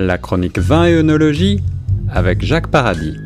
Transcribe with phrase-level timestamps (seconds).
[0.00, 1.58] La chronique vin et œnologie
[2.08, 3.16] avec Jacques Paradis.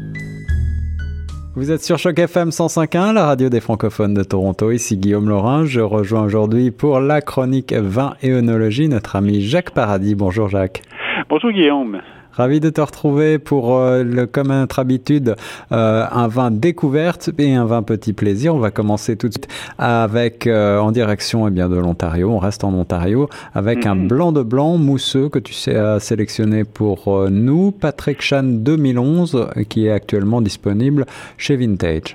[1.55, 4.71] Vous êtes sur Choc FM 105.1, la radio des francophones de Toronto.
[4.71, 5.67] Ici Guillaume Laurin.
[5.67, 10.15] Je rejoins aujourd'hui pour la chronique vin et œnologie notre ami Jacques Paradis.
[10.15, 10.81] Bonjour Jacques.
[11.29, 12.01] Bonjour Guillaume.
[12.33, 15.37] Ravi de te retrouver pour, euh, le, comme à notre habitude,
[15.71, 18.55] euh, un vin découverte et un vin petit plaisir.
[18.55, 19.49] On va commencer tout de suite
[19.79, 22.31] avec, euh, en direction eh bien, de l'Ontario.
[22.31, 24.09] On reste en Ontario avec un mhm.
[24.09, 29.87] blanc de blanc mousseux que tu sais as sélectionné pour nous, Patrick Chan 2011, qui
[29.87, 31.05] est actuellement disponible
[31.37, 32.15] chez Vintage.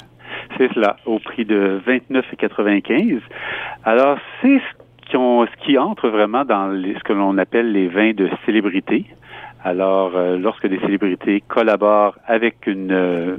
[0.57, 3.19] C'est cela, au prix de 29,95.
[3.83, 8.29] Alors, c'est ce, ce qui entre vraiment dans ce que l'on appelle les vins de
[8.45, 9.05] célébrité.
[9.63, 13.37] Alors, euh, lorsque des célébrités collaborent avec une euh,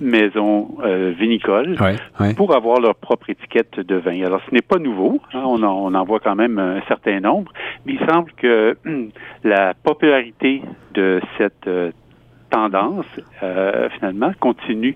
[0.00, 1.76] maison euh, vinicole
[2.36, 4.22] pour avoir leur propre étiquette de vin.
[4.24, 5.20] Alors, ce n'est pas nouveau.
[5.32, 7.52] Hein, on, en, on, en, voit quand même un certain nombre,
[7.86, 8.76] mais il semble que
[9.44, 10.62] la popularité
[10.94, 11.68] de cette
[12.50, 13.06] tendance,
[13.42, 14.94] euh, finalement, continue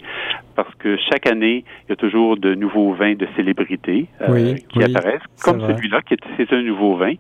[0.56, 4.83] parce que chaque année, il y a toujours de nouveaux vins de célébrités euh, qui
[4.83, 7.14] apparaissent, comme celui-là, qui est, c'est un nouveau vin.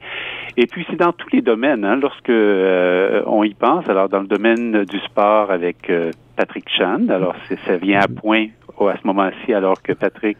[0.56, 3.88] Et puis, c'est dans tous les domaines, hein, lorsque euh, on y pense.
[3.88, 5.90] Alors, dans le domaine du sport avec
[6.36, 7.34] Patrick Chan, alors
[7.66, 8.46] ça vient à point
[8.80, 10.38] à ce moment-ci, alors que Patrick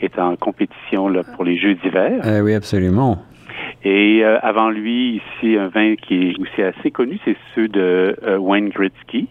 [0.00, 2.20] est en compétition là, pour les Jeux d'hiver.
[2.24, 3.18] Eh oui, absolument.
[3.84, 8.16] Et euh, avant lui, ici, un vin qui est aussi assez connu, c'est ceux de
[8.22, 9.28] euh, Wayne Gretzky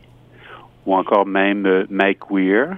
[0.85, 2.75] ou encore même euh, Mike Weir.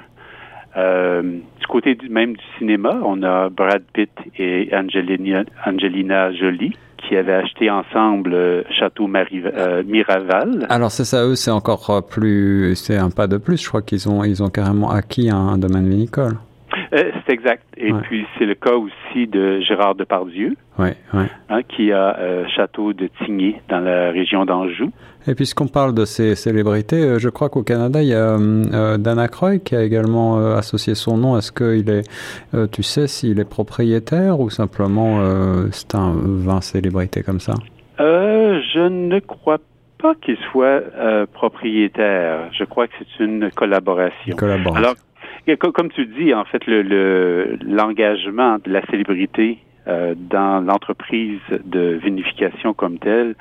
[0.75, 7.17] du côté du, même du cinéma, on a Brad Pitt et Angelina, Angelina Jolie qui
[7.17, 10.65] avaient acheté ensemble Château Miraval.
[10.69, 13.61] Alors c'est ça, eux, c'est encore plus, c'est un pas de plus.
[13.61, 16.37] Je crois qu'ils ont, ils ont carrément acquis un domaine vinicole.
[16.93, 17.63] Euh, c'est exact.
[17.75, 21.25] Et puis, c'est le cas aussi de Gérard Depardieu, ouais, ouais.
[21.49, 24.91] Hein, qui a euh, Château de Tigny dans la région d'Anjou.
[25.27, 28.97] Et puisqu'on parle de ces célébrités, euh, je crois qu'au Canada, il y a euh,
[28.97, 31.37] Dana Croy qui a également associé son nom.
[31.37, 32.03] Est-ce qu'il est,
[32.71, 35.19] tu sais s'il est propriétaire ou simplement
[35.71, 37.53] c'est un vin célébrité comme ça?
[37.99, 39.59] je ne crois
[40.01, 40.81] pas qu'il soit
[41.33, 42.49] propriétaire.
[42.51, 44.35] Je crois que c'est une collaboration.
[44.35, 44.75] collaboration.
[44.75, 44.95] Alors,
[45.73, 52.73] comme tu dis, en fait, le l'engagement de la célébrité euh, dans l'entreprise de vinification
[52.73, 53.35] comme telle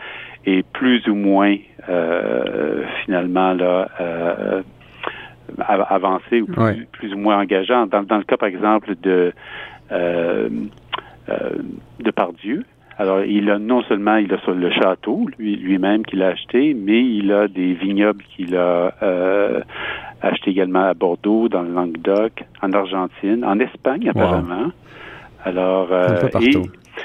[0.45, 1.57] est plus ou moins
[1.89, 4.63] euh, finalement là euh,
[5.59, 7.87] avancé ou plus, ou moins engageant.
[7.87, 9.33] Dans, dans, le cas, par exemple, de
[9.93, 10.49] euh,
[12.01, 12.65] de Pardieu,
[12.99, 16.75] alors, il a non seulement il a sur le château lui lui-même qu'il a acheté,
[16.75, 19.61] mais il a des vignobles qu'il a euh,
[20.23, 24.71] acheté également à Bordeaux, dans le Languedoc, en Argentine, en Espagne apparemment.
[25.45, 26.21] Alors, euh,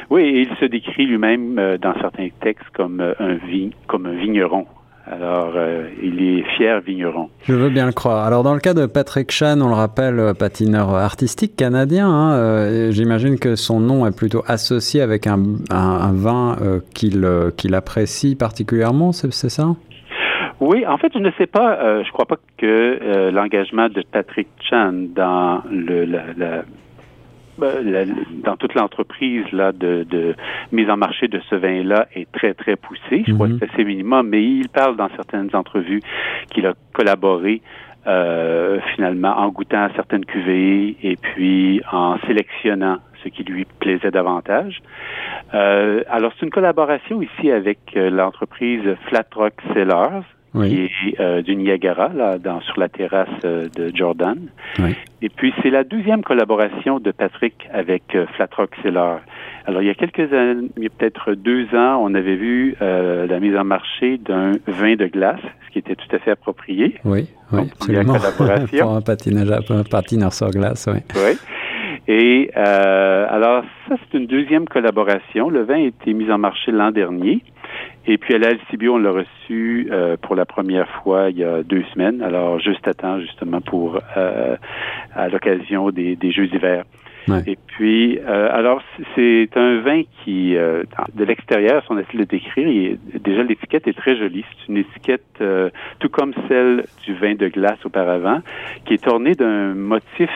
[0.09, 4.05] oui, et il se décrit lui-même euh, dans certains textes comme euh, un vin, comme
[4.05, 4.65] un vigneron.
[5.09, 7.29] Alors, euh, il est fier vigneron.
[7.43, 8.25] Je veux bien le croire.
[8.25, 12.91] Alors, dans le cas de Patrick Chan, on le rappelle, patineur artistique canadien, hein, euh,
[12.91, 16.57] j'imagine que son nom est plutôt associé avec un, un, vin
[16.93, 19.75] qu'il qu'il apprécie particulièrement, c'est ça?
[20.59, 24.91] Oui, en fait, je ne sais pas, je crois pas que l'engagement de Patrick Chan
[24.93, 26.63] dans le, la
[27.57, 30.35] ben, dans toute l'entreprise là de, de,
[30.71, 33.23] mise en marché de ce vin-là est très très poussé.
[33.25, 33.59] Je crois mhm.
[33.59, 36.01] que c'est assez minimum, mais il parle dans certaines entrevues
[36.51, 37.61] qu'il a collaboré
[38.05, 44.11] euh, finalement en goûtant à certaines cuvées et puis en sélectionnant ce qui lui plaisait
[44.11, 44.81] davantage.
[45.55, 49.55] Euh, alors c'est une collaboration ici avec euh, l'entreprise Flat Rock
[50.53, 54.37] Qui est euh, du Niagara, là, dans, sur la terrasse euh, de Jordan.
[55.21, 59.19] Et puis, c'est la deuxième collaboration de Patrick avec euh, Flat Rock Cellar.
[59.65, 62.75] Alors, il y a quelques années, il y a peut-être deux ans, on avait vu
[62.81, 66.31] euh, la mise en marché d'un vin de glace, ce qui était tout à fait
[66.31, 66.95] approprié.
[67.03, 68.13] Oui, oui, absolument.
[68.13, 68.85] collaboration.
[68.85, 70.99] Pour un, patinage, un patineur sur glace, oui.
[71.15, 71.37] Oui.
[72.07, 75.49] Et alors, ça, c'est une deuxième collaboration.
[75.49, 77.43] Le vin a été mis en marché l'an dernier.
[78.09, 78.51] Et puis à la
[78.89, 82.87] on l'a reçu euh, pour la première fois il y a deux semaines, alors juste
[82.87, 84.55] à temps justement pour euh,
[85.13, 86.85] à l'occasion des, des Jeux d'hiver.
[87.45, 88.81] Et puis, euh, alors
[89.15, 93.97] c'est un vin qui, de l'extérieur, si on essaie de le décrire, déjà l'étiquette est
[93.97, 94.45] très jolie.
[94.49, 95.43] C'est une étiquette
[95.99, 98.41] tout comme celle du vin de glace auparavant,
[98.85, 100.29] qui est ornée d'un motif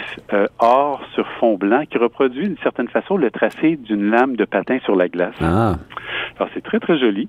[0.60, 4.80] or sur fond blanc qui reproduit d'une certaine façon le tracé d'une lame de patin
[4.84, 5.36] sur la glace.
[5.40, 5.76] Ah.
[6.38, 7.28] Alors c'est très très joli.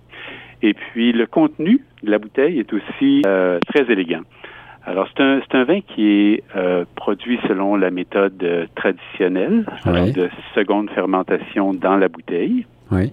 [0.62, 4.22] Et puis le contenu de la bouteille est aussi euh, très élégant.
[4.84, 9.64] Alors c'est un c'est un vin qui est euh, produit selon la méthode euh, traditionnelle,
[9.86, 12.66] de seconde fermentation dans la bouteille.
[12.90, 13.12] Oui.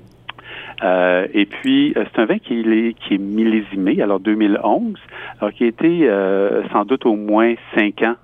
[0.83, 4.95] Euh, et puis, euh, c'est un vin qui est, qui est millésimé, alors 2011,
[5.39, 8.15] alors qui a été euh, sans doute au moins cinq ans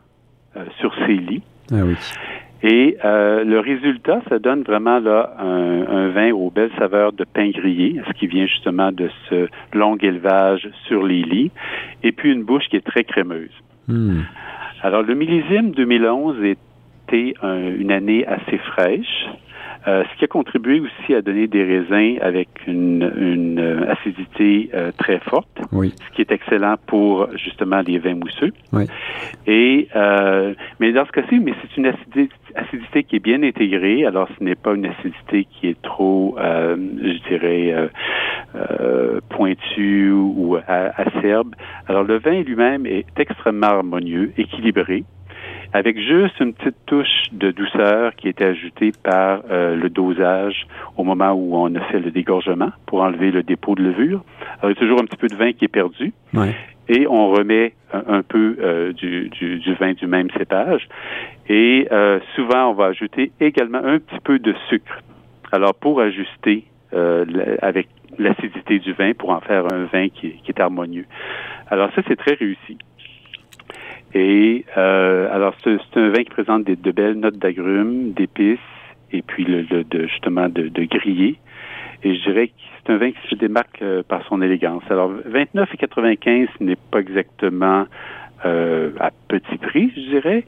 [0.80, 1.44] sur ses lits.
[1.70, 1.96] Ah oui.
[2.68, 7.52] Et le résultat, ça donne vraiment là un, un, vin aux belles saveurs de pain
[7.52, 11.52] grillé, ce qui vient justement de ce long élevage sur les lits,
[12.02, 13.52] et puis une bouche qui est très crémeuse.
[13.88, 14.22] Hmm.
[14.82, 19.28] Alors le millésime 2011 était une année assez fraîche.
[19.88, 24.72] Euh, ce qui a contribué aussi à donner des raisins avec une, une euh, acidité
[24.74, 25.94] euh, très forte, oui.
[26.10, 28.52] ce qui est excellent pour justement les vins mousseux.
[28.74, 28.86] Oui.
[29.46, 29.88] Et
[30.80, 34.06] mais dans ce cas-ci, mais c'est une acidité, acidité, qui est bien intégrée.
[34.06, 37.90] Alors, ce n'est pas une acidité qui est trop, je dirais,
[39.30, 41.56] pointue ou acerbe.
[41.88, 45.04] Alors, le vin lui-même est extrêmement harmonieux, équilibré
[45.76, 51.04] avec juste une petite touche de douceur qui était ajoutée par euh, le dosage au
[51.04, 54.24] moment où on a fait le dégorgement pour enlever le dépôt de levure.
[54.60, 56.14] Alors, il y a toujours un petit peu de vin qui est perdu.
[56.88, 59.30] Et on remet un, peu euh, du,
[59.80, 60.88] vin du même cépage.
[61.50, 65.02] Et euh, souvent, on va ajouter également un petit peu de sucre.
[65.52, 66.66] Alors, pour ajuster
[67.62, 71.06] avec l'acidité du vin, pour en faire un vin qui, qui est harmonieux.
[71.70, 72.78] Alors, ça, c'est très réussi.
[74.14, 78.60] Et euh, alors, c'est un vin qui présente des, de belles notes d'agrumes, d'épices,
[79.12, 81.36] et puis le, de, justement de, de grillé.
[82.06, 82.54] Et je dirais que
[82.86, 84.84] c'est un vin qui se démarque euh, par son élégance.
[84.92, 87.88] Alors, 29 et 95 n'est pas exactement
[88.46, 90.44] euh, à petit prix, je dirais,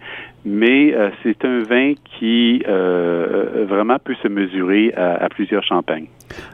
[0.46, 2.62] mais euh, c'est un vin qui
[3.90, 6.08] euh, peut se mesurer à, plusieurs champagnes?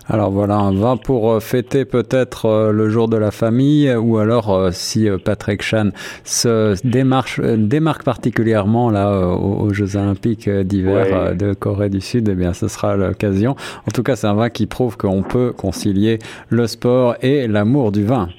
[0.08, 5.08] Alors voilà, un vin pour fêter peut-être le jour de la famille, ou alors si
[5.26, 5.90] Patrick Chan
[6.24, 12.54] se démarche, démarque particulièrement là aux, Jeux Olympiques d'hiver de Corée du Sud, eh bien
[12.54, 13.56] ce sera l'occasion.
[13.88, 16.20] En tout cas, c'est un vin qui prouve qu'on peut concilier
[16.50, 18.30] le sport et l'amour du vin.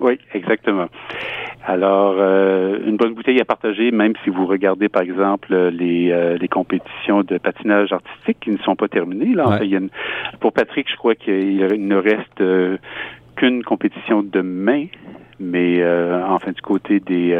[0.00, 0.88] Oui, exactement.
[1.66, 6.36] Alors, euh, une bonne bouteille à partager, même si vous regardez, par exemple, les, euh,
[6.36, 9.34] les compétitions de patinage artistique qui ne sont pas terminées.
[9.34, 9.58] Là,
[10.40, 12.76] pour Patrick, je crois qu'il ne reste euh,
[13.36, 14.86] qu'une compétition demain,
[15.40, 15.82] mais
[16.28, 17.36] enfin du côté des,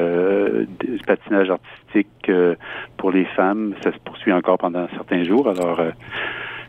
[0.81, 2.33] du patinage artistique
[2.97, 5.49] pour les femmes, ça se poursuit encore pendant certains jours.
[5.49, 5.81] Alors,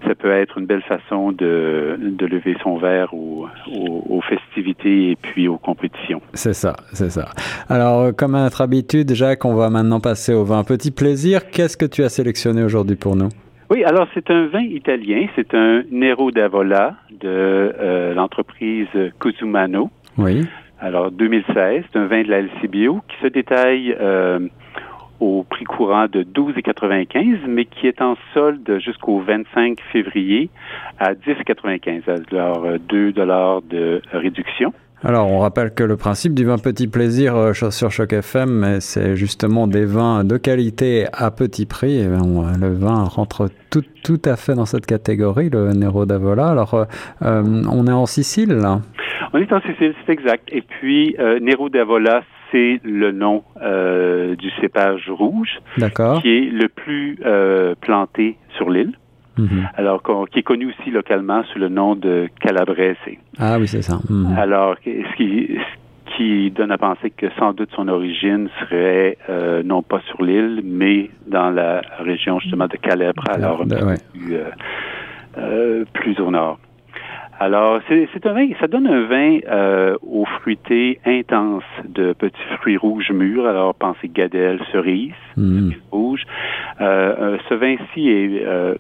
[0.03, 5.15] ça peut être une belle façon de, de lever son verre aux, aux, festivités et
[5.15, 6.21] puis aux compétitions.
[6.33, 7.29] C'est ça, c'est ça.
[7.69, 11.49] Alors, euh, comme à notre habitude, Jacques, on va maintenant passer au vin petit plaisir.
[11.49, 13.29] Qu'est-ce que tu as sélectionné aujourd'hui pour nous?
[13.69, 18.87] Oui, alors c'est un vin italien, c'est un Nero d'Avola de euh, l'entreprise
[19.19, 19.89] Cusumano.
[20.17, 20.45] Oui.
[20.79, 24.39] Alors 2016, c'est un vin de la LCBO qui se détaille euh,
[25.19, 30.49] au prix courant de 12,95, mais qui est en solde jusqu'au 25 février
[30.99, 34.73] à 10,95, alors 2 dollars de réduction.
[35.07, 39.15] Alors, on rappelle que le principe du vin petit plaisir euh, sur Choc FM, c'est
[39.15, 41.99] justement des vins de qualité à petit prix.
[41.99, 46.47] Et ben, le vin rentre tout, tout, à fait dans cette catégorie, le Nero d'Avola.
[46.47, 46.85] Alors, euh,
[47.21, 48.79] euh, on est en Sicile, là
[49.33, 50.49] On est en Sicile, c'est exact.
[50.51, 52.23] Et puis, Nero d'Avola,
[52.55, 55.59] c'est le nom euh, du cépage rouge,
[56.21, 58.93] qui est le plus euh, planté sur l'île.
[59.37, 59.67] Mhm.
[59.75, 62.95] Alors, qui est connu aussi localement sous le nom de Calabrese.
[63.37, 63.99] Ah oui, c'est ça.
[64.09, 64.33] Mhm.
[64.37, 65.57] Alors, ce qui,
[66.15, 70.61] qui donne à penser que sans doute son origine serait euh, non pas sur l'île,
[70.63, 73.65] mais dans la région justement de Calabre, alors
[75.93, 76.59] plus au nord.
[77.39, 82.77] Alors, c'est un vin, ça donne un vin euh, aux fruités intenses de petits fruits
[82.77, 83.45] rouges mûrs.
[83.45, 85.71] Alors, pensez gadelle, cerise, mm.
[85.91, 86.23] rouge.
[86.79, 88.75] Euh, euh, ce vin-ci est euh,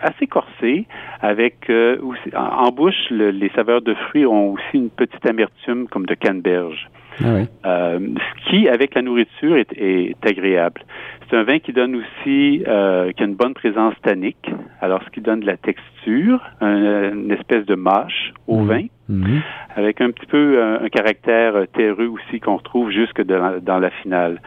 [0.00, 0.86] assez corsé,
[1.20, 1.96] avec euh,
[2.36, 6.88] en, bouche, les saveurs de fruits ont aussi une petite amertume comme de canneberge.
[7.22, 7.46] Ah oui.
[7.64, 10.82] euh, ce qui, avec la nourriture, est, est agréable.
[11.28, 15.10] C'est un vin qui donne aussi, euh, qui a une bonne présence tannique, alors ce
[15.10, 18.68] qui donne de la texture, une espèce de mâche au mhm.
[18.68, 19.42] vin, mhm.
[19.74, 24.40] avec un petit peu un, caractère terreux aussi qu'on retrouve jusque dans la finale.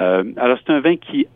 [0.00, 1.26] Euh, alors c'est un vin qui,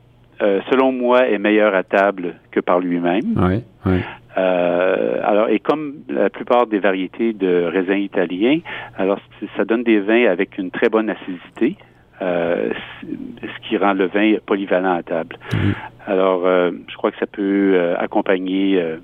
[0.43, 3.35] euh, selon moi, est meilleur à table que par lui-même.
[3.37, 4.01] Oui, oui.
[4.37, 8.61] Euh, alors, et comme la plupart des variétés de raisins italiens,
[8.97, 9.19] alors
[9.57, 11.77] ça donne des vins avec une très bonne acidité,
[12.23, 12.71] euh,
[13.03, 15.37] ce qui rend le vin polyvalent à table.
[15.53, 15.71] Mm.
[16.07, 18.97] Alors, euh, je crois que ça peut euh, accompagner euh,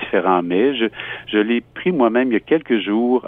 [0.00, 0.74] différents mets.
[0.74, 0.86] Je,
[1.28, 3.26] je l'ai pris moi-même il y a quelques jours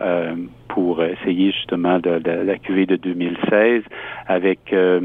[0.69, 3.83] pour essayer justement de, de, la cuvée de 2016
[4.27, 5.01] avec un,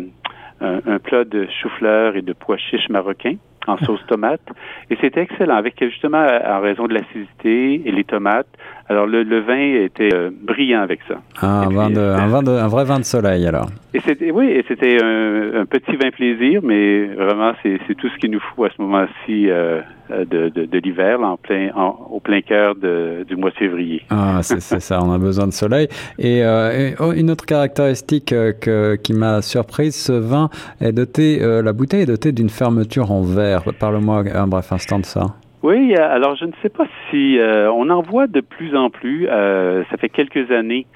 [0.60, 3.36] un, plat de chou-fleur et de pois chiches marocains
[3.68, 4.42] en sauce tomate.
[4.90, 8.48] Et c'était excellent, avec justement, en raison de l'acidité et les tomates,
[8.90, 11.16] Alors le, vin était euh, brillant avec ça.
[11.42, 13.68] Ah, un, vin de, un, vin de, un, vrai vin de soleil alors.
[13.94, 18.32] Et c'était oui, et c'était un, petit vin plaisir, mais vraiment c'est tout ce qu'il
[18.32, 21.72] nous faut à ce moment-ci euh, de, de, de l'hiver, en plein,
[22.10, 24.04] au plein cœur du mois de février.
[24.10, 25.88] Ah, c'est ça, on a besoin de soleil.
[26.20, 30.50] Et, euh, oh, une autre caractéristique que, qui m'a surprise, ce vin
[30.80, 33.64] est doté, la bouteille est dotée d'une fermeture en verre.
[33.80, 35.36] Parle-moi un bref instant de ça.
[35.64, 38.90] Oui, euh, alors je ne sais pas si euh, on en voit de plus en
[38.90, 39.28] plus.
[39.30, 40.88] Euh, ça fait quelques années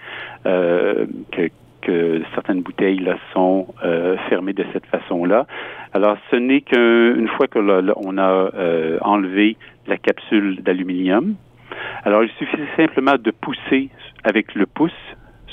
[0.43, 1.49] que,
[1.85, 3.67] que, certaines bouteilles là sont
[4.29, 5.45] fermées de cette façon-là.
[5.93, 7.59] Alors ce n'est qu'une fois que
[8.05, 8.49] on a
[9.01, 11.35] enlevé la capsule d'aluminium.
[12.03, 13.89] Alors il suffit simplement de pousser
[14.23, 14.91] avec le pouce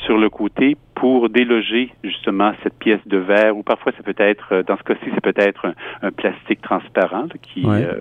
[0.04, 4.48] sur le côté pour déloger justement cette pièce de verre ou parfois ça peut être
[4.52, 8.00] euh, dans ce cas-ci c'est peut-être un, plastique transparent qui est euh,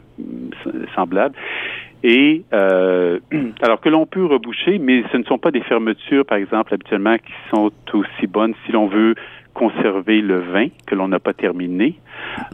[0.96, 1.36] semblable
[2.04, 3.20] et euh,
[3.62, 7.18] alors que l'on peut reboucher mais ce ne sont pas des fermetures par exemple habituellement
[7.18, 9.16] qui sont aussi bonnes si l'on veut
[9.54, 11.96] conserver le vin que l'on n'a pas terminé.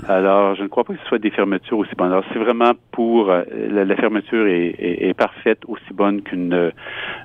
[0.07, 2.11] Alors, je ne crois pas que ce soit des fermetures aussi bonnes.
[2.11, 6.71] Alors, c'est vraiment pour euh, la, fermeture est, parfaite, aussi bonne qu'une euh,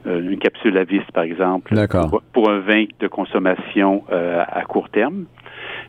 [0.05, 1.75] une capsule à vis, par exemple,
[2.11, 5.25] pour, pour, un vin de consommation euh, à court terme.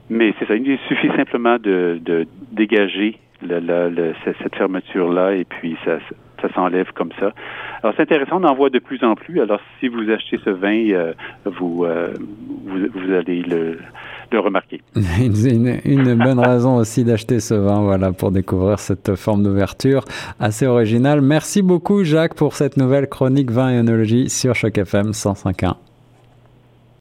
[0.09, 3.19] Mais c'est ça, il suffit simplement de, de dégager
[4.23, 5.97] cette fermeture-là et puis ça,
[6.53, 7.31] s'enlève comme ça.
[7.81, 9.39] Alors c'est intéressant, on en voit de plus en plus.
[9.39, 11.13] Alors si vous achetez ce vin, euh,
[11.45, 12.13] vous, euh,
[12.65, 13.77] vous, vous, allez le,
[14.33, 14.81] remarquer.
[14.95, 20.03] une, une bonne raison aussi d'acheter ce vin, voilà, pour découvrir cette forme d'ouverture
[20.39, 21.21] assez originale.
[21.21, 25.92] Merci beaucoup Jacques pour cette nouvelle chronique vin et œnologie sur Choc FM 105.1.